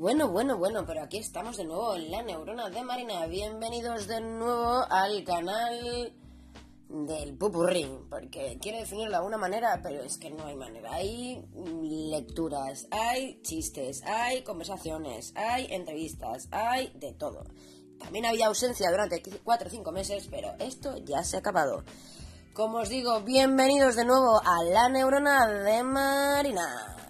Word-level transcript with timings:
Bueno, 0.00 0.30
bueno, 0.30 0.56
bueno, 0.56 0.86
pero 0.86 1.02
aquí 1.02 1.18
estamos 1.18 1.58
de 1.58 1.64
nuevo 1.66 1.94
en 1.94 2.10
la 2.10 2.22
neurona 2.22 2.70
de 2.70 2.82
Marina. 2.82 3.26
Bienvenidos 3.26 4.06
de 4.06 4.22
nuevo 4.22 4.82
al 4.88 5.22
canal 5.24 6.14
del 6.88 7.36
Pupurri, 7.36 7.86
porque 8.08 8.56
quiero 8.62 8.78
definirlo 8.78 9.10
de 9.10 9.16
alguna 9.18 9.36
manera, 9.36 9.78
pero 9.82 10.02
es 10.02 10.16
que 10.16 10.30
no 10.30 10.46
hay 10.46 10.56
manera. 10.56 10.94
Hay 10.94 11.44
lecturas, 11.82 12.86
hay 12.90 13.42
chistes, 13.42 14.02
hay 14.06 14.42
conversaciones, 14.42 15.34
hay 15.36 15.66
entrevistas, 15.68 16.48
hay 16.50 16.90
de 16.94 17.12
todo. 17.12 17.44
También 17.98 18.24
había 18.24 18.46
ausencia 18.46 18.90
durante 18.90 19.20
4 19.20 19.68
o 19.68 19.70
5 19.70 19.92
meses, 19.92 20.28
pero 20.30 20.54
esto 20.60 20.96
ya 20.96 21.22
se 21.24 21.36
ha 21.36 21.40
acabado. 21.40 21.84
Como 22.54 22.78
os 22.78 22.88
digo, 22.88 23.20
bienvenidos 23.20 23.96
de 23.96 24.06
nuevo 24.06 24.40
a 24.42 24.64
la 24.64 24.88
neurona 24.88 25.46
de 25.46 25.82
Marina. 25.82 27.09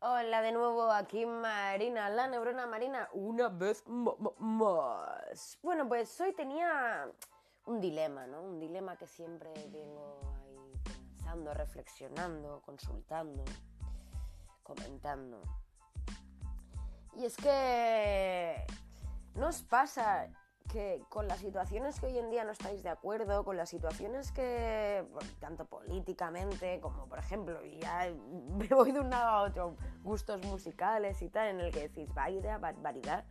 Hola 0.00 0.42
de 0.42 0.52
nuevo, 0.52 0.92
aquí 0.92 1.24
Marina, 1.24 2.10
la 2.10 2.28
neurona 2.28 2.66
Marina, 2.66 3.08
una 3.14 3.48
vez 3.48 3.82
más. 4.38 5.58
Bueno, 5.62 5.88
pues 5.88 6.20
hoy 6.20 6.34
tenía 6.34 7.10
un 7.64 7.80
dilema, 7.80 8.26
¿no? 8.26 8.42
Un 8.42 8.60
dilema 8.60 8.98
que 8.98 9.06
siempre 9.06 9.50
vengo 9.70 10.20
ahí 10.36 10.82
pensando, 10.84 11.54
reflexionando, 11.54 12.60
consultando, 12.66 13.42
comentando. 14.62 15.40
Y 17.14 17.24
es 17.24 17.34
que 17.38 18.66
nos 19.34 19.62
pasa 19.62 20.28
que 20.66 21.02
con 21.08 21.28
las 21.28 21.38
situaciones 21.38 22.00
que 22.00 22.06
hoy 22.06 22.18
en 22.18 22.30
día 22.30 22.44
no 22.44 22.52
estáis 22.52 22.82
de 22.82 22.88
acuerdo, 22.88 23.44
con 23.44 23.56
las 23.56 23.68
situaciones 23.68 24.32
que, 24.32 25.04
tanto 25.38 25.64
políticamente 25.64 26.80
como, 26.80 27.08
por 27.08 27.18
ejemplo, 27.18 27.64
ya 27.64 28.12
me 28.58 28.66
voy 28.68 28.92
de 28.92 29.00
un 29.00 29.10
lado 29.10 29.28
a 29.28 29.42
otro, 29.42 29.76
gustos 30.02 30.44
musicales 30.44 31.22
y 31.22 31.28
tal, 31.28 31.48
en 31.48 31.60
el 31.60 31.72
que 31.72 31.88
decís, 31.88 32.12
vaya 32.14 32.58
barbaridad, 32.58 33.24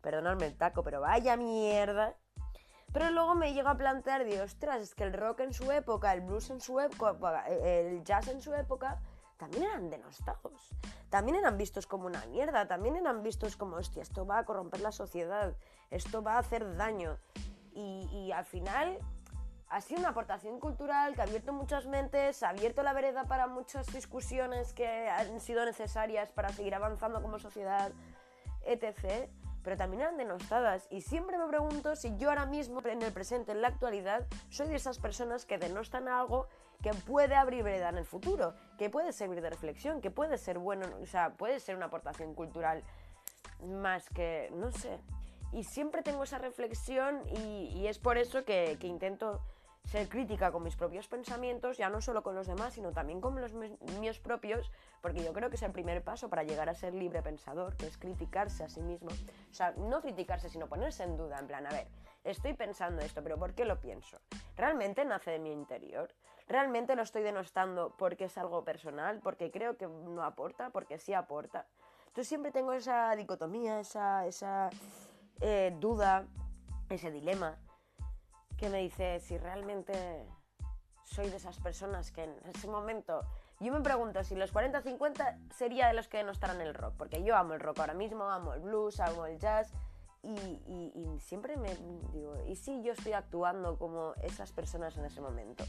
perdonadme 0.00 0.46
el 0.46 0.56
taco, 0.56 0.82
pero 0.82 1.00
vaya 1.00 1.36
mierda. 1.36 2.16
Pero 2.92 3.10
luego 3.10 3.34
me 3.34 3.54
llego 3.54 3.70
a 3.70 3.76
plantear, 3.76 4.24
digo, 4.24 4.42
ostras, 4.42 4.82
es 4.82 4.94
que 4.94 5.04
el 5.04 5.14
rock 5.14 5.40
en 5.40 5.54
su 5.54 5.72
época, 5.72 6.12
el 6.12 6.20
blues 6.20 6.50
en 6.50 6.60
su 6.60 6.78
época, 6.78 7.46
el 7.48 8.04
jazz 8.04 8.28
en 8.28 8.42
su 8.42 8.52
época, 8.52 9.00
también 9.42 9.64
eran 9.64 9.90
denostados, 9.90 10.70
también 11.10 11.36
eran 11.36 11.58
vistos 11.58 11.88
como 11.88 12.06
una 12.06 12.24
mierda, 12.26 12.68
también 12.68 12.94
eran 12.94 13.24
vistos 13.24 13.56
como, 13.56 13.74
hostia, 13.74 14.00
esto 14.00 14.24
va 14.24 14.38
a 14.38 14.44
corromper 14.44 14.78
la 14.78 14.92
sociedad, 14.92 15.56
esto 15.90 16.22
va 16.22 16.34
a 16.34 16.38
hacer 16.38 16.76
daño. 16.76 17.18
Y, 17.74 18.30
al 18.30 18.44
final 18.44 18.98
ha 19.68 19.80
sido 19.80 19.98
una 19.98 20.10
aportación 20.10 20.60
cultural 20.60 21.16
que 21.16 21.22
ha 21.22 21.24
abierto 21.24 21.52
muchas 21.52 21.86
mentes, 21.86 22.44
ha 22.44 22.50
abierto 22.50 22.84
la 22.84 22.92
vereda 22.92 23.24
para 23.24 23.48
muchas 23.48 23.92
discusiones 23.92 24.74
que 24.74 25.08
han 25.08 25.40
sido 25.40 25.64
necesarias 25.64 26.30
para 26.30 26.50
seguir 26.50 26.76
avanzando 26.76 27.20
como 27.20 27.40
sociedad, 27.40 27.90
etc. 28.64 29.28
Pero 29.62 29.76
también 29.76 30.02
eran 30.02 30.16
denostadas. 30.16 30.86
Y 30.90 31.02
siempre 31.02 31.38
me 31.38 31.46
pregunto 31.46 31.96
si 31.96 32.16
yo 32.16 32.30
ahora 32.30 32.46
mismo, 32.46 32.80
en 32.84 33.02
el 33.02 33.12
presente, 33.12 33.52
en 33.52 33.62
la 33.62 33.68
actualidad, 33.68 34.26
soy 34.50 34.68
de 34.68 34.76
esas 34.76 34.98
personas 34.98 35.46
que 35.46 35.58
denostan 35.58 36.08
algo 36.08 36.48
que 36.82 36.90
puede 36.90 37.36
abrir 37.36 37.62
vereda 37.62 37.88
en 37.90 37.98
el 37.98 38.04
futuro, 38.04 38.54
que 38.76 38.90
puede 38.90 39.12
servir 39.12 39.40
de 39.40 39.50
reflexión, 39.50 40.00
que 40.00 40.10
puede 40.10 40.36
ser 40.36 40.58
bueno, 40.58 40.86
o 41.00 41.06
sea, 41.06 41.34
puede 41.34 41.60
ser 41.60 41.76
una 41.76 41.86
aportación 41.86 42.34
cultural 42.34 42.82
más 43.64 44.08
que, 44.10 44.50
no 44.54 44.72
sé. 44.72 44.98
Y 45.52 45.64
siempre 45.64 46.02
tengo 46.02 46.24
esa 46.24 46.38
reflexión 46.38 47.22
y, 47.28 47.86
es 47.86 47.98
por 47.98 48.18
eso 48.18 48.44
que, 48.44 48.76
intento 48.82 49.40
ser 49.84 50.08
crítica 50.08 50.52
con 50.52 50.62
mis 50.62 50.76
propios 50.76 51.08
pensamientos, 51.08 51.76
ya 51.76 51.88
no 51.88 52.00
solo 52.00 52.22
con 52.22 52.34
los 52.34 52.46
demás, 52.46 52.74
sino 52.74 52.92
también 52.92 53.20
con 53.20 53.38
los 53.40 53.52
míos 53.52 54.18
propios, 54.20 54.70
porque 55.00 55.22
yo 55.22 55.32
creo 55.32 55.50
que 55.50 55.56
es 55.56 55.62
el 55.62 55.72
primer 55.72 56.02
paso 56.02 56.28
para 56.28 56.44
llegar 56.44 56.68
a 56.68 56.74
ser 56.74 56.94
libre 56.94 57.22
pensador, 57.22 57.76
que 57.76 57.86
es 57.86 57.98
criticarse 57.98 58.64
a 58.64 58.68
sí 58.68 58.80
mismo. 58.80 59.10
O 59.10 59.54
sea, 59.54 59.72
no 59.72 60.00
criticarse, 60.00 60.48
sino 60.48 60.68
ponerse 60.68 61.02
en 61.02 61.16
duda, 61.16 61.38
en 61.38 61.46
plan, 61.46 61.66
a 61.66 61.70
ver, 61.70 61.88
estoy 62.24 62.54
pensando 62.54 63.02
esto, 63.02 63.22
pero 63.22 63.38
¿por 63.38 63.54
qué 63.54 63.64
lo 63.64 63.80
pienso? 63.80 64.18
¿Realmente 64.56 65.04
nace 65.04 65.32
de 65.32 65.38
mi 65.38 65.52
interior? 65.52 66.14
¿Realmente 66.48 66.96
lo 66.96 67.02
estoy 67.02 67.22
denostando 67.22 67.94
porque 67.96 68.24
es 68.24 68.38
algo 68.38 68.64
personal? 68.64 69.20
¿Porque 69.20 69.50
creo 69.50 69.76
que 69.76 69.86
no 69.86 70.24
aporta? 70.24 70.70
¿Porque 70.70 70.98
sí 70.98 71.14
aporta? 71.14 71.66
Entonces 72.08 72.28
siempre 72.28 72.52
tengo 72.52 72.72
esa 72.72 73.14
dicotomía, 73.16 73.80
esa, 73.80 74.26
esa 74.26 74.68
eh, 75.40 75.74
duda, 75.80 76.26
ese 76.90 77.10
dilema, 77.10 77.56
que 78.62 78.68
me 78.68 78.78
dice 78.78 79.18
si 79.18 79.36
realmente 79.38 80.24
soy 81.02 81.28
de 81.30 81.36
esas 81.36 81.58
personas 81.58 82.12
que 82.12 82.22
en 82.22 82.36
ese 82.54 82.68
momento... 82.68 83.22
Yo 83.58 83.72
me 83.72 83.80
pregunto 83.80 84.22
si 84.22 84.36
los 84.36 84.54
40-50 84.54 85.50
sería 85.50 85.88
de 85.88 85.94
los 85.94 86.06
que 86.06 86.18
denostaran 86.18 86.60
el 86.60 86.72
rock, 86.72 86.94
porque 86.96 87.24
yo 87.24 87.34
amo 87.34 87.54
el 87.54 87.60
rock 87.60 87.80
ahora 87.80 87.94
mismo, 87.94 88.30
amo 88.30 88.54
el 88.54 88.60
blues, 88.60 89.00
amo 89.00 89.26
el 89.26 89.40
jazz, 89.40 89.72
y, 90.22 91.18
siempre 91.18 91.56
me 91.56 91.74
digo, 92.12 92.40
¿y 92.46 92.54
si 92.54 92.80
yo 92.84 92.92
estoy 92.92 93.14
actuando 93.14 93.76
como 93.78 94.14
esas 94.22 94.52
personas 94.52 94.96
en 94.96 95.06
ese 95.06 95.20
momento? 95.20 95.64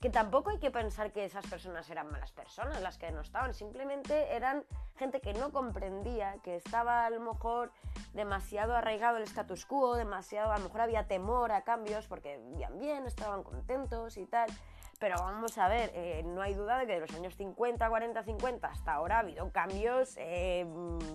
Que 0.00 0.10
tampoco 0.10 0.50
hay 0.50 0.58
que 0.58 0.70
pensar 0.70 1.10
que 1.12 1.24
esas 1.24 1.46
personas 1.46 1.88
eran 1.88 2.10
malas 2.10 2.30
personas 2.32 2.82
las 2.82 2.98
que 2.98 3.10
no 3.10 3.22
estaban, 3.22 3.54
simplemente 3.54 4.34
eran 4.36 4.64
gente 4.96 5.20
que 5.20 5.32
no 5.32 5.52
comprendía, 5.52 6.36
que 6.42 6.56
estaba 6.56 7.06
a 7.06 7.10
lo 7.10 7.20
mejor 7.20 7.72
demasiado 8.12 8.76
arraigado 8.76 9.16
el 9.16 9.22
status 9.22 9.64
quo, 9.64 9.96
demasiado, 9.96 10.52
a 10.52 10.58
lo 10.58 10.64
mejor 10.64 10.82
había 10.82 11.06
temor 11.06 11.50
a 11.52 11.62
cambios 11.62 12.06
porque 12.06 12.38
vivían 12.38 12.78
bien, 12.78 13.06
estaban 13.06 13.42
contentos 13.42 14.16
y 14.18 14.26
tal. 14.26 14.50
Pero 14.98 15.16
vamos 15.18 15.58
a 15.58 15.68
ver, 15.68 15.90
eh, 15.94 16.22
no 16.24 16.40
hay 16.40 16.54
duda 16.54 16.78
de 16.78 16.86
que 16.86 16.94
de 16.94 17.00
los 17.00 17.14
años 17.14 17.36
50, 17.36 17.88
40, 17.88 18.22
50 18.22 18.66
hasta 18.66 18.94
ahora 18.94 19.16
ha 19.16 19.20
habido 19.20 19.50
cambios 19.52 20.14
eh, 20.16 20.64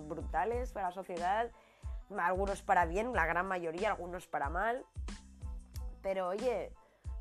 brutales 0.06 0.72
para 0.72 0.88
la 0.88 0.92
sociedad 0.92 1.50
algunos 2.20 2.62
para 2.62 2.86
bien, 2.86 3.12
la 3.12 3.26
gran 3.26 3.46
mayoría, 3.46 3.90
algunos 3.90 4.26
para 4.26 4.50
mal. 4.50 4.84
Pero 6.02 6.28
oye, 6.28 6.72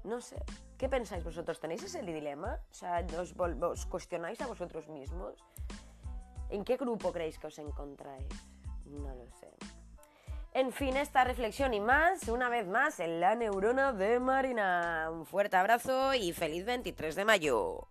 no 0.03 0.21
sé, 0.21 0.43
¿qué 0.81 0.89
pensáis 0.89 1.23
vosotros? 1.23 1.59
¿Tenéis 1.59 1.83
ese 1.83 2.01
dilema? 2.01 2.59
O 2.71 2.73
sea, 2.73 3.05
¿os, 3.19 3.35
os 3.37 3.85
cuestionáis 3.85 4.41
a 4.41 4.47
vosotros 4.47 4.89
mismos? 4.89 5.35
¿En 6.49 6.63
qué 6.63 6.75
grupo 6.75 7.11
creéis 7.13 7.37
que 7.37 7.45
os 7.45 7.59
encontráis? 7.59 8.25
No 8.85 9.13
lo 9.13 9.27
sé. 9.39 9.51
En 10.53 10.71
fin, 10.71 10.97
esta 10.97 11.23
reflexión 11.23 11.75
y 11.75 11.79
más, 11.79 12.27
una 12.29 12.49
vez 12.49 12.67
más, 12.67 12.99
en 12.99 13.19
la 13.19 13.35
neurona 13.35 13.93
de 13.93 14.19
Marina. 14.19 15.07
Un 15.11 15.27
fuerte 15.27 15.55
abrazo 15.55 16.15
y 16.15 16.33
feliz 16.33 16.65
23 16.65 17.13
de 17.15 17.25
mayo. 17.25 17.87